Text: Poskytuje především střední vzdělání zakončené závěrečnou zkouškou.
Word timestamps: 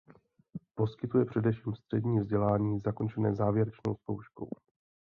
Poskytuje 0.75 1.25
především 1.25 1.73
střední 1.75 2.19
vzdělání 2.19 2.79
zakončené 2.79 3.35
závěrečnou 3.35 3.95
zkouškou. 3.95 4.49